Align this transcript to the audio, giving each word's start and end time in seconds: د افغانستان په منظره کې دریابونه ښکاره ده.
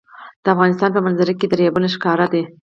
د 0.43 0.45
افغانستان 0.53 0.89
په 0.93 1.01
منظره 1.05 1.33
کې 1.39 1.47
دریابونه 1.51 1.87
ښکاره 1.95 2.27
ده. 2.33 2.43